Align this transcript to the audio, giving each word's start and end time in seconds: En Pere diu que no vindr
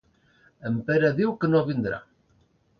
En 0.69 0.79
Pere 0.87 1.13
diu 1.21 1.35
que 1.43 1.53
no 1.53 1.63
vindr 1.71 1.95